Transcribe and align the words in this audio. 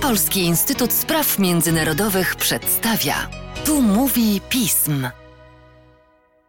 Polski 0.00 0.40
Instytut 0.40 0.92
Spraw 0.92 1.38
Międzynarodowych 1.38 2.36
przedstawia. 2.36 3.30
Tu 3.64 3.82
mówi 3.82 4.40
pism. 4.48 5.08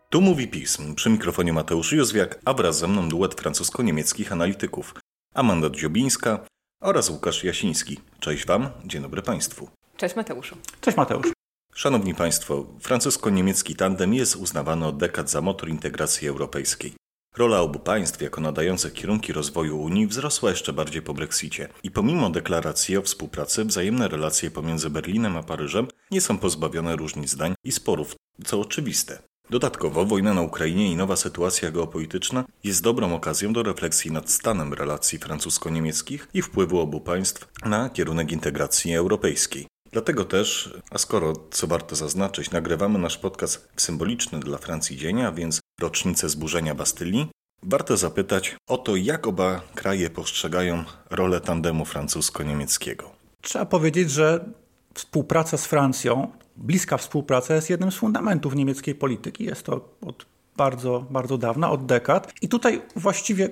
Tu 0.10 0.22
mówi 0.22 0.48
pism. 0.48 0.96
Przy 0.96 1.10
mikrofonie 1.10 1.54
Mateusz 1.54 1.92
Józwiak, 1.92 2.40
a 2.46 2.54
wraz 2.54 2.80
ze 2.80 2.88
mną 2.88 3.10
duet 3.10 3.36
francusko-niemieckich 3.36 4.32
analityków. 4.32 4.94
Amanda 5.34 5.70
Dziobińska 5.70 6.40
oraz 6.82 7.10
Łukasz 7.10 7.44
Jasiński. 7.44 8.00
Cześć 8.20 8.46
Wam, 8.46 8.70
dzień 8.86 9.02
dobry 9.02 9.22
Państwu. 9.22 9.70
Cześć 9.98 10.16
Mateuszu. 10.16 10.58
Cześć 10.82 10.98
Mateusz. 10.98 11.28
Szanowni 11.74 12.16
Państwo, 12.16 12.66
francusko-niemiecki 12.80 13.76
tandem 13.76 14.14
jest 14.14 14.36
uznawany 14.36 14.86
od 14.86 14.98
dekad 14.98 15.30
za 15.30 15.42
motor 15.42 15.70
integracji 15.70 16.28
europejskiej. 16.28 16.94
Rola 17.38 17.62
obu 17.62 17.80
państw 17.80 18.22
jako 18.22 18.42
nadających 18.42 18.94
kierunki 18.94 19.34
rozwoju 19.34 19.82
Unii 19.82 20.08
wzrosła 20.08 20.50
jeszcze 20.50 20.74
bardziej 20.74 21.02
po 21.02 21.14
Brexicie. 21.14 21.68
I 21.84 21.92
pomimo 21.92 22.30
deklaracji 22.30 22.98
o 22.98 23.02
współpracy, 23.02 23.66
wzajemne 23.66 24.08
relacje 24.08 24.52
pomiędzy 24.52 24.90
Berlinem 24.90 25.38
a 25.38 25.44
Paryżem 25.44 25.88
nie 26.12 26.22
są 26.22 26.38
pozbawione 26.38 26.96
różnic 26.96 27.30
zdań 27.30 27.54
i 27.64 27.72
sporów, 27.72 28.16
co 28.46 28.60
oczywiste. 28.60 29.20
Dodatkowo 29.50 30.06
wojna 30.06 30.34
na 30.34 30.42
Ukrainie 30.42 30.92
i 30.92 30.96
nowa 30.96 31.16
sytuacja 31.16 31.72
geopolityczna 31.72 32.44
jest 32.64 32.84
dobrą 32.84 33.16
okazją 33.16 33.54
do 33.54 33.64
refleksji 33.64 34.12
nad 34.12 34.32
stanem 34.32 34.74
relacji 34.74 35.20
francusko-niemieckich 35.20 36.28
i 36.34 36.42
wpływu 36.42 36.80
obu 36.80 37.02
państw 37.02 37.48
na 37.66 37.90
kierunek 37.90 38.32
integracji 38.32 38.96
europejskiej. 38.96 39.68
Dlatego 39.92 40.26
też, 40.26 40.74
a 40.92 40.98
skoro, 40.98 41.34
co 41.52 41.68
warto 41.68 41.96
zaznaczyć, 41.96 42.52
nagrywamy 42.52 43.00
nasz 43.00 43.18
podcast 43.18 43.70
w 43.76 43.82
symboliczny 43.82 44.40
dla 44.40 44.58
Francji 44.58 44.98
dzień, 44.98 45.22
a 45.22 45.32
więc 45.32 45.60
rocznicę 45.82 46.30
zburzenia 46.30 46.76
Bastylii, 46.76 47.28
warto 47.64 47.98
zapytać 47.98 48.56
o 48.70 48.78
to, 48.78 48.96
jak 48.96 49.28
oba 49.28 49.62
kraje 49.76 50.10
postrzegają 50.10 50.84
rolę 51.10 51.42
tandemu 51.42 51.86
francusko-niemieckiego. 51.86 53.12
Trzeba 53.42 53.66
powiedzieć, 53.66 54.12
że 54.12 54.46
współpraca 54.94 55.58
z 55.58 55.66
Francją, 55.66 56.32
bliska 56.58 56.98
współpraca 56.98 57.56
jest 57.56 57.70
jednym 57.70 57.92
z 57.92 57.96
fundamentów 57.96 58.56
niemieckiej 58.56 58.96
polityki. 58.96 59.44
Jest 59.44 59.64
to 59.64 59.90
od 60.02 60.26
bardzo, 60.58 61.06
bardzo 61.10 61.38
dawna, 61.38 61.72
od 61.72 61.86
dekad. 61.86 62.34
I 62.42 62.48
tutaj 62.48 62.82
właściwie 62.96 63.50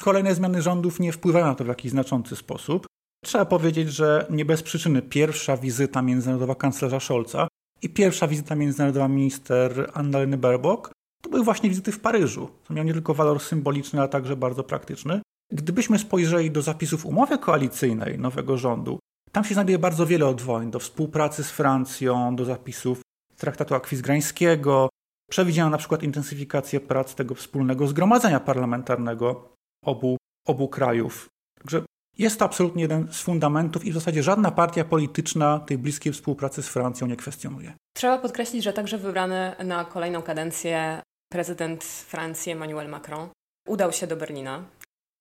kolejne 0.00 0.34
zmiany 0.34 0.62
rządów 0.62 1.00
nie 1.00 1.12
wpływają 1.12 1.46
na 1.46 1.54
to 1.54 1.64
w 1.64 1.68
jakiś 1.68 1.90
znaczący 1.90 2.36
sposób. 2.36 2.86
Trzeba 3.24 3.44
powiedzieć, 3.44 3.92
że 3.92 4.26
nie 4.30 4.44
bez 4.44 4.62
przyczyny 4.62 5.02
pierwsza 5.02 5.56
wizyta 5.56 6.02
międzynarodowa 6.02 6.54
kanclerza 6.54 7.00
Scholza 7.00 7.48
i 7.82 7.88
pierwsza 7.88 8.28
wizyta 8.28 8.54
międzynarodowa 8.54 9.08
minister 9.08 9.90
Annaleny 9.94 10.36
Baerbock 10.36 10.90
były 11.36 11.44
właśnie 11.44 11.68
wizyty 11.68 11.92
w 11.92 12.00
Paryżu, 12.00 12.48
co 12.64 12.74
miało 12.74 12.86
nie 12.86 12.92
tylko 12.92 13.14
walor 13.14 13.40
symboliczny, 13.40 14.00
ale 14.00 14.08
także 14.08 14.36
bardzo 14.36 14.64
praktyczny. 14.64 15.20
Gdybyśmy 15.52 15.98
spojrzeli 15.98 16.50
do 16.50 16.62
zapisów 16.62 17.06
umowy 17.06 17.38
koalicyjnej 17.38 18.18
nowego 18.18 18.56
rządu, 18.56 18.98
tam 19.32 19.44
się 19.44 19.54
znajduje 19.54 19.78
bardzo 19.78 20.06
wiele 20.06 20.26
odwołań 20.26 20.70
do 20.70 20.78
współpracy 20.78 21.44
z 21.44 21.50
Francją, 21.50 22.36
do 22.36 22.44
zapisów 22.44 23.00
traktatu 23.36 23.74
akwizgrańskiego. 23.74 24.88
Przewidziano 25.30 25.70
na 25.70 25.78
przykład 25.78 26.02
intensyfikację 26.02 26.80
prac 26.80 27.14
tego 27.14 27.34
wspólnego 27.34 27.86
zgromadzenia 27.86 28.40
parlamentarnego 28.40 29.48
obu, 29.84 30.16
obu 30.46 30.68
krajów. 30.68 31.28
Także 31.58 31.82
jest 32.18 32.38
to 32.38 32.44
absolutnie 32.44 32.82
jeden 32.82 33.12
z 33.12 33.20
fundamentów 33.20 33.84
i 33.84 33.90
w 33.90 33.94
zasadzie 33.94 34.22
żadna 34.22 34.50
partia 34.50 34.84
polityczna 34.84 35.58
tej 35.58 35.78
bliskiej 35.78 36.12
współpracy 36.12 36.62
z 36.62 36.68
Francją 36.68 37.06
nie 37.06 37.16
kwestionuje. 37.16 37.72
Trzeba 37.96 38.18
podkreślić, 38.18 38.64
że 38.64 38.72
także 38.72 38.98
wybrany 38.98 39.52
na 39.64 39.84
kolejną 39.84 40.22
kadencję 40.22 41.02
prezydent 41.32 41.84
Francji 41.84 42.52
Emmanuel 42.52 42.88
Macron 42.88 43.28
udał 43.68 43.92
się 43.92 44.06
do 44.06 44.16
Berlina 44.16 44.64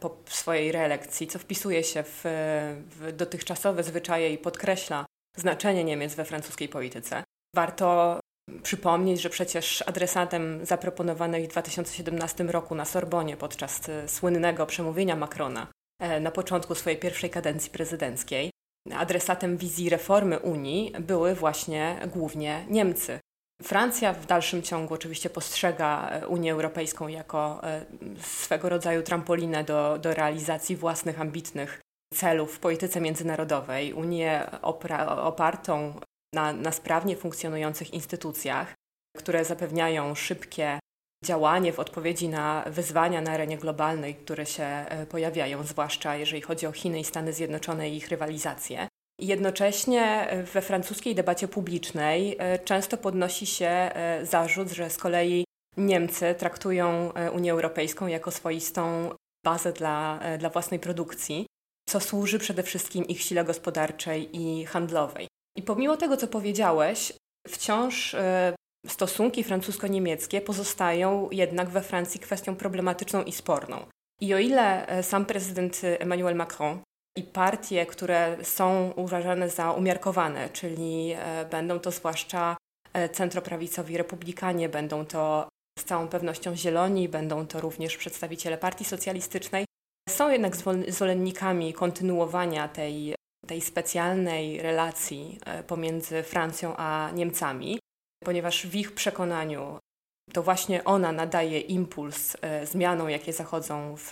po 0.01 0.17
swojej 0.25 0.71
reelekcji, 0.71 1.27
co 1.27 1.39
wpisuje 1.39 1.83
się 1.83 2.03
w, 2.03 2.21
w 2.89 3.11
dotychczasowe 3.11 3.83
zwyczaje 3.83 4.33
i 4.33 4.37
podkreśla 4.37 5.05
znaczenie 5.37 5.83
Niemiec 5.83 6.15
we 6.15 6.25
francuskiej 6.25 6.69
polityce. 6.69 7.23
Warto 7.55 8.19
przypomnieć, 8.63 9.21
że 9.21 9.29
przecież 9.29 9.83
adresatem 9.87 10.65
zaproponowanej 10.65 11.45
w 11.45 11.47
2017 11.47 12.43
roku 12.43 12.75
na 12.75 12.85
Sorbonie 12.85 13.37
podczas 13.37 13.81
słynnego 14.07 14.65
przemówienia 14.65 15.15
Macrona 15.15 15.67
E, 15.99 16.19
na 16.19 16.31
początku 16.31 16.75
swojej 16.75 16.99
pierwszej 16.99 17.29
kadencji 17.29 17.71
prezydenckiej. 17.71 18.51
Adresatem 18.93 19.57
wizji 19.57 19.89
reformy 19.89 20.39
Unii 20.39 20.93
były 20.99 21.35
właśnie 21.35 21.99
głównie 22.07 22.65
Niemcy. 22.69 23.19
Francja 23.61 24.13
w 24.13 24.25
dalszym 24.25 24.61
ciągu 24.61 24.93
oczywiście 24.93 25.29
postrzega 25.29 26.09
e, 26.09 26.27
Unię 26.27 26.51
Europejską 26.51 27.07
jako 27.07 27.61
e, 27.63 27.85
swego 28.21 28.69
rodzaju 28.69 29.03
trampolinę 29.03 29.63
do, 29.63 29.99
do 29.99 30.13
realizacji 30.13 30.75
własnych 30.75 31.21
ambitnych 31.21 31.81
celów 32.13 32.55
w 32.55 32.59
polityce 32.59 33.01
międzynarodowej, 33.01 33.93
Unię 33.93 34.47
opartą 35.17 35.99
na, 36.33 36.53
na 36.53 36.71
sprawnie 36.71 37.17
funkcjonujących 37.17 37.93
instytucjach, 37.93 38.73
które 39.17 39.45
zapewniają 39.45 40.15
szybkie 40.15 40.79
działanie 41.25 41.73
w 41.73 41.79
odpowiedzi 41.79 42.29
na 42.29 42.63
wyzwania 42.67 43.21
na 43.21 43.31
arenie 43.31 43.57
globalnej, 43.57 44.15
które 44.15 44.45
się 44.45 44.63
e, 44.63 45.05
pojawiają, 45.05 45.63
zwłaszcza 45.63 46.15
jeżeli 46.15 46.41
chodzi 46.41 46.67
o 46.67 46.71
Chiny 46.71 46.99
i 46.99 47.03
Stany 47.03 47.33
Zjednoczone 47.33 47.89
i 47.89 47.97
ich 47.97 48.07
rywalizację. 48.07 48.87
Jednocześnie 49.19 50.29
e, 50.29 50.43
we 50.43 50.61
francuskiej 50.61 51.15
debacie 51.15 51.47
publicznej 51.47 52.35
e, 52.39 52.59
często 52.59 52.97
podnosi 52.97 53.45
się 53.45 53.91
zarzut, 54.23 54.71
że 54.71 54.89
z 54.89 54.97
kolei 54.97 55.45
Niemcy 55.77 56.35
traktują 56.37 57.11
Unię 57.33 57.51
Europejską 57.51 58.07
jako 58.07 58.31
swoistą 58.31 59.09
bazę 59.45 59.73
dla, 59.73 60.19
dla 60.39 60.49
własnej 60.49 60.79
produkcji, 60.79 61.45
co 61.89 61.99
służy 61.99 62.39
przede 62.39 62.63
wszystkim 62.63 63.05
ich 63.07 63.21
sile 63.21 63.43
gospodarczej 63.43 64.37
i 64.37 64.65
handlowej. 64.65 65.27
I 65.57 65.61
pomimo 65.61 65.97
tego, 65.97 66.17
co 66.17 66.27
powiedziałeś, 66.27 67.13
wciąż 67.47 68.15
stosunki 68.87 69.43
francusko-niemieckie 69.43 70.41
pozostają 70.41 71.29
jednak 71.31 71.69
we 71.69 71.81
Francji 71.81 72.19
kwestią 72.19 72.55
problematyczną 72.55 73.23
i 73.23 73.31
sporną. 73.31 73.85
I 74.21 74.33
o 74.33 74.39
ile 74.39 74.87
e, 74.87 75.03
sam 75.03 75.25
prezydent 75.25 75.81
Emmanuel 75.83 76.35
Macron 76.35 76.79
i 77.17 77.23
partie, 77.23 77.85
które 77.85 78.37
są 78.43 78.93
uważane 78.95 79.49
za 79.49 79.71
umiarkowane, 79.71 80.49
czyli 80.49 81.13
e, 81.15 81.45
będą 81.45 81.79
to 81.79 81.91
zwłaszcza 81.91 82.57
e, 82.93 83.09
centroprawicowi 83.09 83.97
republikanie, 83.97 84.69
będą 84.69 85.05
to 85.05 85.47
z 85.79 85.83
całą 85.83 86.07
pewnością 86.07 86.55
zieloni, 86.55 87.09
będą 87.09 87.47
to 87.47 87.61
również 87.61 87.97
przedstawiciele 87.97 88.57
partii 88.57 88.85
socjalistycznej, 88.85 89.65
są 90.09 90.29
jednak 90.29 90.55
zwolennikami 90.87 91.73
kontynuowania 91.73 92.67
tej, 92.67 93.15
tej 93.47 93.61
specjalnej 93.61 94.61
relacji 94.61 95.39
pomiędzy 95.67 96.23
Francją 96.23 96.73
a 96.77 97.11
Niemcami 97.13 97.79
ponieważ 98.25 98.67
w 98.67 98.75
ich 98.75 98.91
przekonaniu 98.93 99.79
to 100.33 100.43
właśnie 100.43 100.83
ona 100.83 101.11
nadaje 101.11 101.59
impuls 101.59 102.37
e, 102.41 102.65
zmianom, 102.65 103.09
jakie 103.09 103.33
zachodzą 103.33 103.95
w 103.97 104.11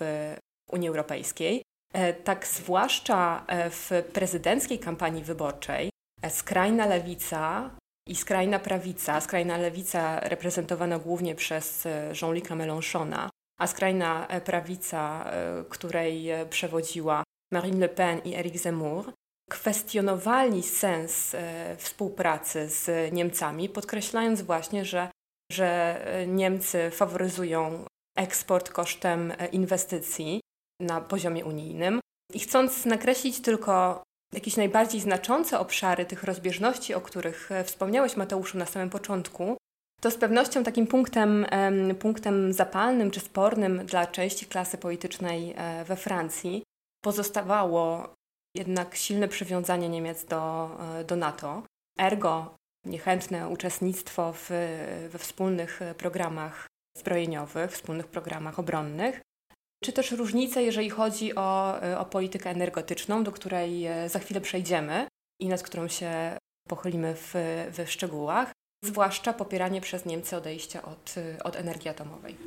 Unii 0.71 0.89
Europejskiej. 0.89 1.61
E, 1.93 2.13
tak 2.13 2.47
zwłaszcza 2.47 3.45
e, 3.47 3.69
w 3.69 3.91
prezydenckiej 4.13 4.79
kampanii 4.79 5.23
wyborczej 5.23 5.89
skrajna 6.29 6.85
lewica 6.85 7.69
i 8.07 8.15
skrajna 8.15 8.59
prawica, 8.59 9.21
skrajna 9.21 9.57
lewica 9.57 10.19
reprezentowana 10.19 10.99
głównie 10.99 11.35
przez 11.35 11.87
Jean-Luc'a 12.11 12.55
Mélenchona, 12.55 13.29
a 13.59 13.67
skrajna 13.67 14.27
prawica, 14.45 15.31
której 15.69 16.27
przewodziła 16.49 17.23
Marine 17.53 17.79
Le 17.79 17.89
Pen 17.89 18.21
i 18.25 18.35
Eric 18.35 18.57
Zemmour, 18.57 19.13
kwestionowali 19.49 20.63
sens 20.63 21.35
e, 21.35 21.75
współpracy 21.77 22.69
z 22.69 23.13
Niemcami, 23.13 23.69
podkreślając 23.69 24.41
właśnie, 24.41 24.85
że, 24.85 25.11
że 25.51 25.99
Niemcy 26.27 26.91
faworyzują 26.91 27.85
eksport 28.17 28.69
kosztem 28.69 29.33
e, 29.37 29.47
inwestycji 29.47 30.39
na 30.83 31.01
poziomie 31.01 31.45
unijnym. 31.45 31.99
I 32.33 32.39
chcąc 32.39 32.85
nakreślić 32.85 33.41
tylko 33.41 34.03
jakieś 34.33 34.57
najbardziej 34.57 35.01
znaczące 35.01 35.59
obszary 35.59 36.05
tych 36.05 36.23
rozbieżności, 36.23 36.93
o 36.93 37.01
których 37.01 37.51
e, 37.51 37.63
wspomniałeś, 37.63 38.17
Mateuszu, 38.17 38.57
na 38.57 38.65
samym 38.65 38.89
początku, 38.89 39.57
to 40.01 40.11
z 40.11 40.17
pewnością 40.17 40.63
takim 40.63 40.87
punktem, 40.87 41.45
punktem 41.99 42.53
zapalnym 42.53 43.11
czy 43.11 43.19
spornym 43.19 43.85
dla 43.85 44.07
części 44.07 44.45
klasy 44.45 44.77
politycznej 44.77 45.55
we 45.85 45.95
Francji 45.95 46.63
pozostawało 47.03 48.13
jednak 48.55 48.95
silne 48.95 49.27
przywiązanie 49.27 49.89
Niemiec 49.89 50.25
do, 50.25 50.69
e, 50.99 51.03
do 51.03 51.15
NATO. 51.15 51.63
Ergo 51.99 52.55
niechętne 52.85 53.49
uczestnictwo 53.49 54.33
w, 54.33 54.49
we 55.09 55.19
wspólnych 55.19 55.79
programach 55.97 56.67
zbrojeniowych, 56.97 57.71
wspólnych 57.71 58.07
programach 58.07 58.59
obronnych, 58.59 59.21
czy 59.83 59.93
też 59.93 60.11
różnice, 60.11 60.63
jeżeli 60.63 60.89
chodzi 60.89 61.35
o, 61.35 61.81
e, 61.83 61.99
o 61.99 62.05
politykę 62.05 62.49
energetyczną, 62.49 63.23
do 63.23 63.31
której 63.31 63.85
e, 63.85 64.09
za 64.09 64.19
chwilę 64.19 64.41
przejdziemy 64.41 65.07
i 65.39 65.47
nad 65.47 65.63
którą 65.63 65.87
się 65.87 66.37
pochylimy 66.69 67.15
w, 67.15 67.33
w 67.77 67.91
szczegółach, 67.91 68.51
zwłaszcza 68.83 69.33
popieranie 69.33 69.81
przez 69.81 70.05
Niemcy 70.05 70.37
odejścia 70.37 70.81
od, 70.81 71.15
od 71.43 71.55
energii 71.55 71.89
atomowej. 71.89 72.37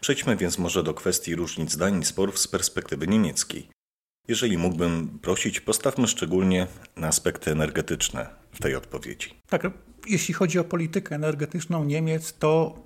Przejdźmy 0.00 0.36
więc 0.36 0.58
może 0.58 0.82
do 0.82 0.94
kwestii 0.94 1.34
różnic 1.34 1.72
zdań 1.72 2.00
i 2.00 2.04
sporów 2.04 2.38
z 2.38 2.48
perspektywy 2.48 3.06
niemieckiej. 3.06 3.68
Jeżeli 4.28 4.58
mógłbym 4.58 5.18
prosić, 5.22 5.60
postawmy 5.60 6.08
szczególnie 6.08 6.66
na 6.96 7.08
aspekty 7.08 7.50
energetyczne 7.50 8.28
w 8.52 8.60
tej 8.60 8.74
odpowiedzi. 8.74 9.34
Tak, 9.48 9.70
jeśli 10.06 10.34
chodzi 10.34 10.58
o 10.58 10.64
politykę 10.64 11.14
energetyczną 11.14 11.84
Niemiec, 11.84 12.32
to 12.38 12.78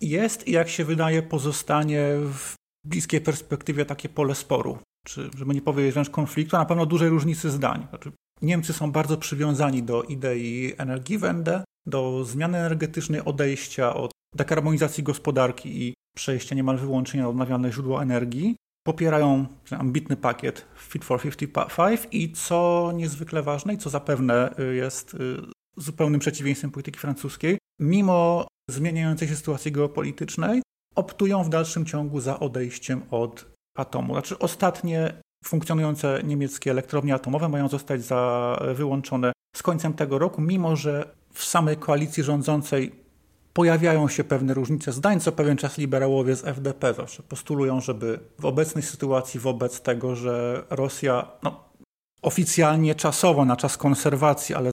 jest 0.00 0.48
i 0.48 0.52
jak 0.52 0.68
się 0.68 0.84
wydaje, 0.84 1.22
pozostanie 1.22 2.02
w 2.16 2.59
bliskiej 2.84 3.20
perspektywie 3.20 3.84
takie 3.84 4.08
pole 4.08 4.34
sporu, 4.34 4.78
czy 5.06 5.30
żeby 5.38 5.54
nie 5.54 5.62
powiedzieć 5.62 5.94
wręcz 5.94 6.10
konfliktu, 6.10 6.56
a 6.56 6.58
na 6.58 6.66
pewno 6.66 6.86
dużej 6.86 7.08
różnicy 7.08 7.50
zdań. 7.50 7.86
Znaczy, 7.88 8.12
Niemcy 8.42 8.72
są 8.72 8.92
bardzo 8.92 9.16
przywiązani 9.16 9.82
do 9.82 10.02
idei 10.02 10.74
Energiewende, 10.78 11.64
do 11.86 12.24
zmiany 12.24 12.58
energetycznej, 12.58 13.24
odejścia 13.24 13.94
od 13.94 14.10
dekarbonizacji 14.36 15.02
gospodarki 15.02 15.82
i 15.82 15.94
przejścia 16.16 16.54
niemal 16.54 16.78
wyłącznie 16.78 17.20
na 17.20 17.28
odnawialne 17.28 17.72
źródła 17.72 18.02
energii. 18.02 18.56
Popierają 18.86 19.46
ambitny 19.70 20.16
pakiet 20.16 20.66
Fit 20.76 21.04
for 21.04 21.22
55 21.22 22.00
i 22.12 22.32
co 22.32 22.90
niezwykle 22.94 23.42
ważne 23.42 23.74
i 23.74 23.78
co 23.78 23.90
zapewne 23.90 24.54
jest 24.72 25.14
y, 25.14 25.36
zupełnym 25.76 26.20
przeciwieństwem 26.20 26.70
polityki 26.70 26.98
francuskiej, 26.98 27.58
mimo 27.80 28.46
zmieniającej 28.70 29.28
się 29.28 29.36
sytuacji 29.36 29.72
geopolitycznej, 29.72 30.62
optują 31.00 31.44
w 31.44 31.48
dalszym 31.48 31.86
ciągu 31.86 32.20
za 32.20 32.40
odejściem 32.40 33.02
od 33.10 33.46
atomu. 33.76 34.12
Znaczy 34.12 34.38
ostatnie 34.38 35.12
funkcjonujące 35.44 36.20
niemieckie 36.24 36.70
elektrownie 36.70 37.14
atomowe 37.14 37.48
mają 37.48 37.68
zostać 37.68 38.02
za 38.04 38.62
wyłączone 38.74 39.32
z 39.56 39.62
końcem 39.62 39.92
tego 39.92 40.18
roku, 40.18 40.40
mimo 40.40 40.76
że 40.76 41.14
w 41.32 41.44
samej 41.44 41.76
koalicji 41.76 42.22
rządzącej 42.22 42.92
pojawiają 43.52 44.08
się 44.08 44.24
pewne 44.24 44.54
różnice 44.54 44.92
zdań. 44.92 45.20
Co 45.20 45.32
pewien 45.32 45.56
czas 45.56 45.78
liberałowie 45.78 46.36
z 46.36 46.44
FDP 46.44 46.94
zawsze 46.94 47.22
postulują, 47.22 47.80
żeby 47.80 48.20
w 48.38 48.44
obecnej 48.44 48.82
sytuacji, 48.82 49.40
wobec 49.40 49.80
tego, 49.80 50.16
że 50.16 50.64
Rosja 50.70 51.28
no, 51.42 51.64
oficjalnie 52.22 52.94
czasowo, 52.94 53.44
na 53.44 53.56
czas 53.56 53.76
konserwacji, 53.76 54.54
ale 54.54 54.70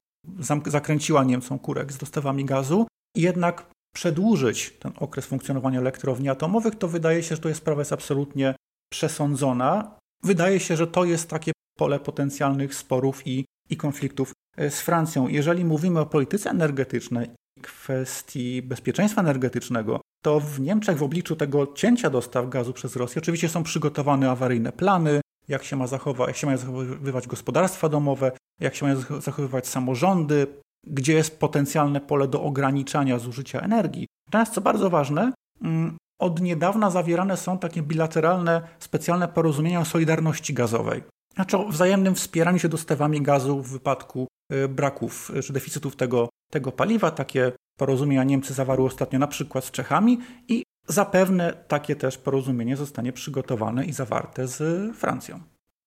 zakręciła 0.65 1.23
Niemcom 1.23 1.59
kurek 1.59 1.93
z 1.93 1.97
dostawami 1.97 2.45
gazu, 2.45 2.87
jednak 3.15 3.65
przedłużyć 3.97 4.73
ten 4.79 4.91
okres 4.99 5.25
funkcjonowania 5.25 5.79
elektrowni 5.79 6.29
atomowych, 6.29 6.75
to 6.75 6.87
wydaje 6.87 7.23
się, 7.23 7.35
że 7.35 7.41
to 7.41 7.49
jest 7.49 7.61
sprawa 7.61 7.81
jest 7.81 7.93
absolutnie 7.93 8.55
przesądzona. 8.91 9.97
Wydaje 10.23 10.59
się, 10.59 10.75
że 10.75 10.87
to 10.87 11.05
jest 11.05 11.29
takie 11.29 11.51
pole 11.77 11.99
potencjalnych 11.99 12.75
sporów 12.75 13.27
i, 13.27 13.45
i 13.69 13.77
konfliktów 13.77 14.31
e, 14.57 14.71
z 14.71 14.81
Francją. 14.81 15.27
Jeżeli 15.27 15.65
mówimy 15.65 15.99
o 15.99 16.05
polityce 16.05 16.49
energetycznej 16.49 17.29
i 17.57 17.61
kwestii 17.61 18.61
bezpieczeństwa 18.61 19.21
energetycznego, 19.21 20.01
to 20.23 20.39
w 20.39 20.59
Niemczech 20.59 20.97
w 20.97 21.03
obliczu 21.03 21.35
tego 21.35 21.67
cięcia 21.67 22.09
dostaw 22.09 22.49
gazu 22.49 22.73
przez 22.73 22.95
Rosję 22.95 23.21
oczywiście 23.21 23.49
są 23.49 23.63
przygotowane 23.63 24.31
awaryjne 24.31 24.71
plany, 24.71 25.21
jak 25.47 25.63
się 25.63 25.75
ma 25.75 25.87
zachować, 25.87 26.27
jak 26.27 26.37
się 26.37 26.47
mają 26.47 26.57
zachowywać 26.57 27.27
gospodarstwa 27.27 27.89
domowe, 27.89 28.31
jak 28.61 28.75
się 28.75 28.85
mają 28.85 29.21
zachowywać 29.21 29.67
samorządy, 29.67 30.47
gdzie 30.83 31.13
jest 31.13 31.39
potencjalne 31.39 32.01
pole 32.01 32.27
do 32.27 32.43
ograniczania 32.43 33.19
zużycia 33.19 33.59
energii. 33.59 34.07
Natomiast 34.27 34.53
co 34.53 34.61
bardzo 34.61 34.89
ważne, 34.89 35.33
mm, 35.61 35.97
od 36.19 36.41
niedawna 36.41 36.89
zawierane 36.89 37.37
są 37.37 37.57
takie 37.57 37.81
bilateralne, 37.81 38.61
specjalne 38.79 39.27
porozumienia 39.27 39.79
o 39.79 39.85
solidarności 39.85 40.53
gazowej. 40.53 41.03
Znaczy 41.35 41.57
o 41.57 41.67
wzajemnym 41.67 42.15
wspieraniu 42.15 42.59
się 42.59 42.69
dostawami 42.69 43.21
gazu 43.21 43.63
w 43.63 43.71
wypadku 43.71 44.27
y, 44.53 44.67
braków 44.67 45.31
y, 45.37 45.43
czy 45.43 45.53
deficytów 45.53 45.95
tego, 45.95 46.29
tego 46.51 46.71
paliwa. 46.71 47.11
Takie 47.11 47.51
porozumienia 47.77 48.23
Niemcy 48.23 48.53
zawarły 48.53 48.85
ostatnio 48.85 49.19
na 49.19 49.27
przykład 49.27 49.65
z 49.65 49.71
Czechami 49.71 50.19
i 50.47 50.63
zapewne 50.87 51.53
takie 51.67 51.95
też 51.95 52.17
porozumienie 52.17 52.77
zostanie 52.77 53.13
przygotowane 53.13 53.85
i 53.85 53.93
zawarte 53.93 54.47
z 54.47 54.95
Francją. 54.97 55.39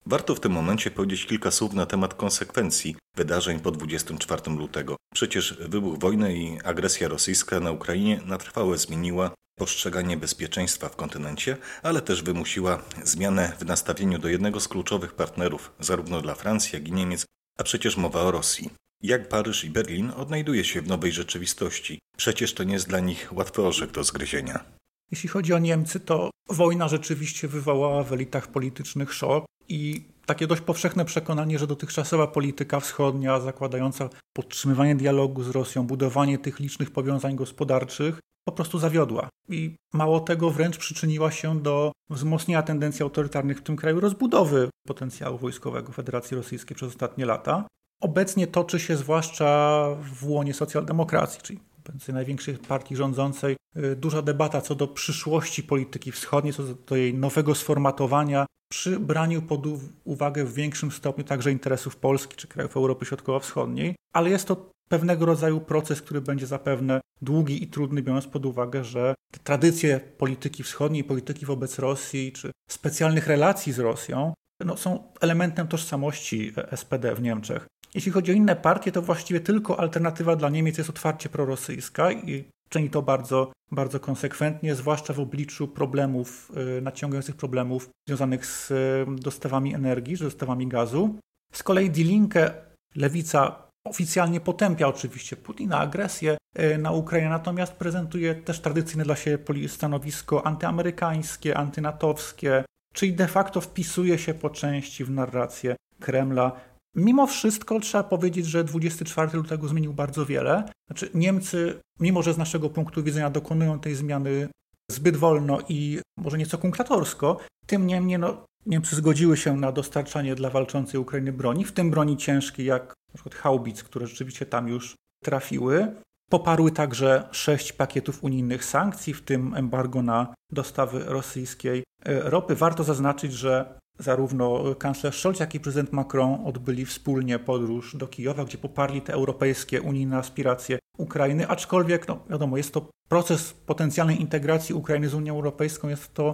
Warto 0.05 0.35
w 0.35 0.39
tym 0.39 0.51
momencie 0.51 0.91
powiedzieć 0.91 1.25
kilka 1.25 1.51
słów 1.51 1.73
na 1.73 1.85
temat 1.85 2.13
konsekwencji 2.13 2.95
wydarzeń 3.17 3.59
po 3.59 3.71
24 3.71 4.41
lutego. 4.51 4.95
Przecież 5.13 5.53
wybuch 5.53 5.99
wojny 5.99 6.37
i 6.37 6.59
agresja 6.63 7.07
rosyjska 7.07 7.59
na 7.59 7.71
Ukrainie 7.71 8.21
na 8.25 8.37
trwałe 8.37 8.77
zmieniła 8.77 9.31
postrzeganie 9.59 10.17
bezpieczeństwa 10.17 10.89
w 10.89 10.95
kontynencie, 10.95 11.57
ale 11.83 12.01
też 12.01 12.23
wymusiła 12.23 12.83
zmianę 13.03 13.53
w 13.59 13.65
nastawieniu 13.65 14.19
do 14.19 14.27
jednego 14.27 14.59
z 14.59 14.67
kluczowych 14.67 15.13
partnerów, 15.13 15.71
zarówno 15.79 16.21
dla 16.21 16.35
Francji, 16.35 16.75
jak 16.75 16.87
i 16.87 16.91
Niemiec, 16.91 17.25
a 17.59 17.63
przecież 17.63 17.97
mowa 17.97 18.21
o 18.21 18.31
Rosji. 18.31 18.69
Jak 19.03 19.29
Paryż 19.29 19.63
i 19.63 19.69
Berlin 19.69 20.11
odnajduje 20.15 20.63
się 20.63 20.81
w 20.81 20.87
nowej 20.87 21.11
rzeczywistości? 21.11 21.99
Przecież 22.17 22.53
to 22.53 22.63
nie 22.63 22.73
jest 22.73 22.87
dla 22.87 22.99
nich 22.99 23.29
łatwy 23.33 23.61
orzech 23.61 23.91
do 23.91 24.03
zgryzienia. 24.03 24.63
Jeśli 25.11 25.29
chodzi 25.29 25.53
o 25.53 25.59
Niemcy, 25.59 25.99
to 25.99 26.29
wojna 26.49 26.87
rzeczywiście 26.87 27.47
wywołała 27.47 28.03
w 28.03 28.13
elitach 28.13 28.47
politycznych 28.47 29.13
szok 29.13 29.45
i 29.71 30.03
takie 30.25 30.47
dość 30.47 30.61
powszechne 30.61 31.05
przekonanie, 31.05 31.59
że 31.59 31.67
dotychczasowa 31.67 32.27
polityka 32.27 32.79
wschodnia, 32.79 33.39
zakładająca 33.39 34.09
podtrzymywanie 34.33 34.95
dialogu 34.95 35.43
z 35.43 35.49
Rosją, 35.49 35.87
budowanie 35.87 36.37
tych 36.37 36.59
licznych 36.59 36.91
powiązań 36.91 37.35
gospodarczych, 37.35 38.19
po 38.47 38.51
prostu 38.51 38.79
zawiodła. 38.79 39.29
I 39.49 39.75
mało 39.93 40.19
tego, 40.19 40.49
wręcz 40.49 40.77
przyczyniła 40.77 41.31
się 41.31 41.59
do 41.59 41.91
wzmocnienia 42.09 42.63
tendencji 42.63 43.03
autorytarnych 43.03 43.57
w 43.57 43.63
tym 43.63 43.75
kraju, 43.75 43.99
rozbudowy 43.99 44.69
potencjału 44.87 45.37
wojskowego 45.37 45.91
Federacji 45.91 46.37
Rosyjskiej 46.37 46.75
przez 46.75 46.89
ostatnie 46.89 47.25
lata. 47.25 47.67
Obecnie 48.01 48.47
toczy 48.47 48.79
się 48.79 48.97
zwłaszcza 48.97 49.87
w 50.01 50.27
łonie 50.27 50.53
socjaldemokracji, 50.53 51.41
czyli 51.41 51.59
największej 52.07 52.57
partii 52.57 52.95
rządzącej, 52.95 53.55
y, 53.77 53.95
duża 53.95 54.21
debata 54.21 54.61
co 54.61 54.75
do 54.75 54.87
przyszłości 54.87 55.63
polityki 55.63 56.11
wschodniej, 56.11 56.53
co 56.53 56.63
do 56.63 56.95
jej 56.95 57.13
nowego 57.13 57.55
sformatowania, 57.55 58.45
przy 58.71 58.99
braniu 58.99 59.41
pod 59.41 59.61
uwagę 60.03 60.45
w 60.45 60.53
większym 60.53 60.91
stopniu 60.91 61.23
także 61.23 61.51
interesów 61.51 61.95
Polski 61.95 62.35
czy 62.35 62.47
krajów 62.47 62.77
Europy 62.77 63.05
Środkowo-Wschodniej, 63.05 63.95
ale 64.13 64.29
jest 64.29 64.47
to 64.47 64.71
pewnego 64.89 65.25
rodzaju 65.25 65.61
proces, 65.61 66.01
który 66.01 66.21
będzie 66.21 66.47
zapewne 66.47 67.01
długi 67.21 67.63
i 67.63 67.67
trudny, 67.67 68.01
biorąc 68.01 68.27
pod 68.27 68.45
uwagę, 68.45 68.83
że 68.83 69.15
te 69.31 69.39
tradycje 69.39 69.99
polityki 69.99 70.63
wschodniej, 70.63 71.03
polityki 71.03 71.45
wobec 71.45 71.79
Rosji, 71.79 72.31
czy 72.31 72.51
specjalnych 72.69 73.27
relacji 73.27 73.73
z 73.73 73.79
Rosją, 73.79 74.33
no, 74.65 74.77
są 74.77 75.13
elementem 75.21 75.67
tożsamości 75.67 76.53
SPD 76.75 77.15
w 77.15 77.21
Niemczech. 77.21 77.67
Jeśli 77.95 78.11
chodzi 78.11 78.31
o 78.31 78.35
inne 78.35 78.55
partie, 78.55 78.91
to 78.91 79.01
właściwie 79.01 79.39
tylko 79.39 79.79
alternatywa 79.79 80.35
dla 80.35 80.49
Niemiec 80.49 80.77
jest 80.77 80.89
otwarcie 80.89 81.29
prorosyjska 81.29 82.11
i 82.11 82.45
czyni 82.69 82.89
to 82.89 83.01
bardzo, 83.01 83.51
bardzo 83.71 83.99
konsekwentnie, 83.99 84.75
zwłaszcza 84.75 85.13
w 85.13 85.19
obliczu 85.19 85.67
problemów, 85.67 86.51
y, 86.77 86.81
nadciągających 86.81 87.35
problemów 87.35 87.89
związanych 88.07 88.45
z 88.45 88.71
y, 88.71 89.05
dostawami 89.21 89.75
energii, 89.75 90.15
z 90.15 90.19
dostawami 90.19 90.67
gazu. 90.67 91.19
Z 91.53 91.63
kolei 91.63 91.89
Die 91.89 92.05
Linke, 92.05 92.53
lewica 92.95 93.67
oficjalnie 93.85 94.39
potępia 94.39 94.87
oczywiście 94.87 95.35
Putina, 95.35 95.79
agresję 95.79 96.37
y, 96.59 96.77
na 96.77 96.91
Ukrainę, 96.91 97.29
natomiast 97.29 97.73
prezentuje 97.73 98.35
też 98.35 98.59
tradycyjne 98.59 99.03
dla 99.03 99.15
siebie 99.15 99.69
stanowisko 99.69 100.45
antyamerykańskie, 100.45 101.57
antynatowskie, 101.57 102.63
czyli 102.93 103.13
de 103.13 103.27
facto 103.27 103.61
wpisuje 103.61 104.17
się 104.17 104.33
po 104.33 104.49
części 104.49 105.05
w 105.05 105.11
narrację 105.11 105.75
Kremla 105.99 106.70
Mimo 106.95 107.27
wszystko 107.27 107.79
trzeba 107.79 108.03
powiedzieć, 108.03 108.45
że 108.45 108.63
24 108.63 109.37
lutego 109.37 109.67
zmienił 109.67 109.93
bardzo 109.93 110.25
wiele. 110.25 110.63
Znaczy 110.87 111.09
Niemcy, 111.13 111.79
mimo 111.99 112.23
że 112.23 112.33
z 112.33 112.37
naszego 112.37 112.69
punktu 112.69 113.03
widzenia 113.03 113.29
dokonują 113.29 113.79
tej 113.79 113.95
zmiany 113.95 114.47
zbyt 114.91 115.17
wolno 115.17 115.59
i 115.69 115.99
może 116.17 116.37
nieco 116.37 116.57
kunklatorsko, 116.57 117.37
tym 117.65 117.87
niemniej 117.87 118.19
no, 118.19 118.45
Niemcy 118.65 118.95
zgodziły 118.95 119.37
się 119.37 119.57
na 119.57 119.71
dostarczanie 119.71 120.35
dla 120.35 120.49
walczącej 120.49 120.99
Ukrainy 120.99 121.33
broni, 121.33 121.65
w 121.65 121.71
tym 121.71 121.91
broni 121.91 122.17
ciężkiej 122.17 122.65
jak 122.65 122.93
przykład 123.13 123.35
haubic, 123.35 123.83
które 123.83 124.07
rzeczywiście 124.07 124.45
tam 124.45 124.67
już 124.67 124.95
trafiły. 125.23 125.95
Poparły 126.29 126.71
także 126.71 127.27
sześć 127.31 127.73
pakietów 127.73 128.23
unijnych 128.23 128.65
sankcji, 128.65 129.13
w 129.13 129.21
tym 129.21 129.55
embargo 129.55 130.01
na 130.01 130.33
dostawy 130.51 131.03
rosyjskiej 131.05 131.83
e, 132.05 132.29
ropy. 132.29 132.55
Warto 132.55 132.83
zaznaczyć, 132.83 133.33
że 133.33 133.79
Zarówno 134.01 134.75
kanclerz 134.75 135.19
Scholz, 135.19 135.39
jak 135.39 135.55
i 135.55 135.59
prezydent 135.59 135.91
Macron 135.91 136.39
odbyli 136.45 136.85
wspólnie 136.85 137.39
podróż 137.39 137.95
do 137.95 138.07
Kijowa, 138.07 138.45
gdzie 138.45 138.57
poparli 138.57 139.01
te 139.01 139.13
europejskie, 139.13 139.81
unijne 139.81 140.17
aspiracje 140.17 140.79
Ukrainy, 140.97 141.47
aczkolwiek, 141.47 142.07
no 142.07 142.19
wiadomo, 142.29 142.57
jest 142.57 142.73
to 142.73 142.89
proces 143.09 143.53
potencjalnej 143.53 144.21
integracji 144.21 144.75
Ukrainy 144.75 145.09
z 145.09 145.13
Unią 145.13 145.35
Europejską, 145.35 145.87
jest 145.87 146.13
to 146.13 146.33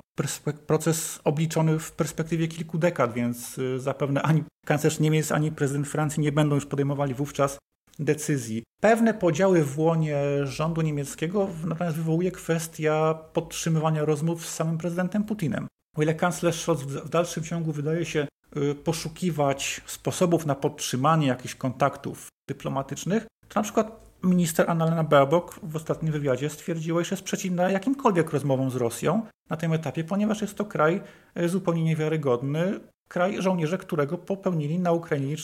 proces 0.68 1.20
obliczony 1.24 1.80
w 1.80 1.92
perspektywie 1.92 2.48
kilku 2.48 2.78
dekad, 2.78 3.14
więc 3.14 3.58
y, 3.58 3.80
zapewne 3.80 4.22
ani 4.22 4.44
kanclerz 4.66 5.00
Niemiec, 5.00 5.32
ani 5.32 5.52
prezydent 5.52 5.88
Francji 5.88 6.22
nie 6.24 6.32
będą 6.32 6.56
już 6.56 6.66
podejmowali 6.66 7.14
wówczas 7.14 7.58
decyzji. 8.00 8.64
Pewne 8.82 9.14
podziały 9.14 9.64
w 9.64 9.80
łonie 9.80 10.18
rządu 10.44 10.82
niemieckiego 10.82 11.48
natomiast 11.66 11.98
wywołuje 11.98 12.32
kwestia 12.32 13.14
podtrzymywania 13.34 14.06
rozmów 14.06 14.46
z 14.46 14.54
samym 14.54 14.78
prezydentem 14.78 15.24
Putinem. 15.24 15.68
O 15.98 16.02
ile 16.02 16.14
kanclerz 16.14 16.62
Scholz 16.62 16.82
w 16.82 17.10
dalszym 17.10 17.44
ciągu 17.44 17.72
wydaje 17.72 18.06
się 18.06 18.28
y, 18.58 18.76
poszukiwać 18.76 19.82
sposobów 19.86 20.46
na 20.46 20.56
podtrzymanie 20.56 21.28
jakichś 21.28 21.56
kontaktów 21.56 22.28
dyplomatycznych, 22.50 23.28
to 23.50 23.60
na 23.60 23.64
przykład 23.64 24.08
minister 24.24 24.70
Annalena 24.70 25.04
Baerbock 25.04 25.60
w 25.64 25.76
ostatnim 25.76 26.12
wywiadzie 26.12 26.50
stwierdziła, 26.50 27.04
że 27.04 27.10
jest 27.12 27.24
przeciwna 27.24 27.70
jakimkolwiek 27.70 28.32
rozmowom 28.32 28.72
z 28.72 28.76
Rosją 28.76 29.22
na 29.50 29.58
tym 29.58 29.74
etapie, 29.74 30.04
ponieważ 30.04 30.42
jest 30.42 30.56
to 30.56 30.66
kraj 30.66 31.02
y, 31.40 31.50
zupełnie 31.50 31.84
niewiarygodny, 31.84 32.80
kraj, 33.08 33.42
żołnierze 33.42 33.78
którego 33.78 34.18
popełnili 34.18 34.80
na 34.80 34.92
Ukrainie 34.92 35.36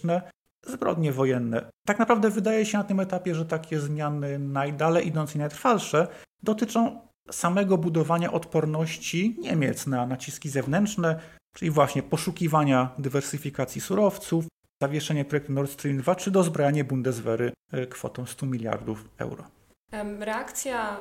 zbrodnie 0.67 1.11
wojenne. 1.11 1.69
Tak 1.85 1.99
naprawdę 1.99 2.29
wydaje 2.29 2.65
się 2.65 2.77
na 2.77 2.83
tym 2.83 2.99
etapie, 2.99 3.35
że 3.35 3.45
takie 3.45 3.79
zmiany 3.79 4.39
najdalej 4.39 5.07
idące 5.07 5.35
i 5.35 5.39
najtrwalsze 5.39 6.07
dotyczą 6.43 7.01
samego 7.31 7.77
budowania 7.77 8.31
odporności 8.31 9.35
Niemiec 9.39 9.87
na 9.87 10.05
naciski 10.07 10.49
zewnętrzne, 10.49 11.19
czyli 11.55 11.71
właśnie 11.71 12.03
poszukiwania 12.03 12.89
dywersyfikacji 12.97 13.81
surowców, 13.81 14.45
zawieszenie 14.81 15.25
projektu 15.25 15.51
Nord 15.51 15.71
Stream 15.71 15.97
2 15.97 16.15
czy 16.15 16.31
dozbrajanie 16.31 16.83
Bundeswehry 16.83 17.51
e, 17.71 17.87
kwotą 17.87 18.25
100 18.25 18.45
miliardów 18.45 19.09
euro. 19.17 19.43
Reakcja 20.19 20.97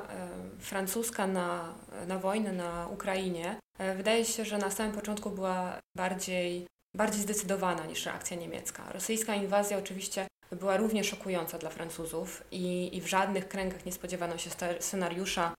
francuska 0.59 1.27
na, 1.27 1.73
na 2.07 2.19
wojnę 2.19 2.51
na 2.51 2.87
Ukrainie 2.87 3.55
e, 3.79 3.95
wydaje 3.95 4.25
się, 4.25 4.45
że 4.45 4.57
na 4.57 4.71
samym 4.71 4.91
początku 4.91 5.29
była 5.29 5.79
bardziej, 5.97 6.67
bardziej 6.95 7.21
zdecydowana 7.21 7.85
niż 7.85 8.05
reakcja 8.05 8.37
niemiecka. 8.37 8.83
Rosyjska 8.93 9.35
inwazja 9.35 9.77
oczywiście 9.77 10.27
była 10.55 10.77
równie 10.77 11.03
szokująca 11.03 11.57
dla 11.57 11.69
Francuzów 11.69 12.43
i, 12.51 12.97
i 12.97 13.01
w 13.01 13.07
żadnych 13.07 13.47
kręgach 13.47 13.85
nie 13.85 13.91
spodziewano 13.91 14.37
się 14.37 14.49
scenariusza 14.79 15.53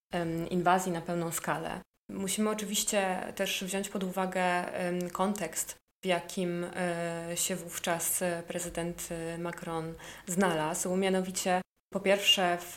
inwazji 0.51 0.93
na 0.93 1.01
pełną 1.01 1.33
skalę. 1.33 1.81
Musimy 2.11 2.51
oczywiście 2.51 3.33
też 3.35 3.65
wziąć 3.65 3.89
pod 3.89 4.05
uwagę 4.05 4.65
kontekst, 5.13 5.77
w 6.05 6.07
jakim 6.07 6.65
e, 6.65 7.37
się 7.37 7.57
wówczas 7.57 8.25
prezydent 8.49 9.09
Macron 9.39 9.95
znalazł, 10.27 10.97
mianowicie 10.97 11.61
po 11.95 12.01
pierwsze, 12.01 12.59
w, 12.61 12.77